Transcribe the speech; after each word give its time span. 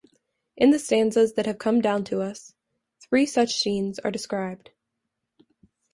In 0.57 0.71
the 0.71 0.79
stanzas 0.79 1.33
that 1.33 1.45
have 1.45 1.59
come 1.59 1.79
down 1.79 2.03
to 2.05 2.21
us 2.21 2.55
three 3.01 3.27
such 3.27 3.53
scenes 3.59 3.99
are 3.99 4.09
described. 4.09 4.71